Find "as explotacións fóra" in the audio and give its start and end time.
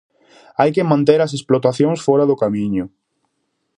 1.21-2.25